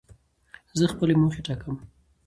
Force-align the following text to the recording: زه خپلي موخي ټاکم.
زه 0.77 0.85
خپلي 0.93 1.13
موخي 1.21 1.41
ټاکم. 1.47 1.75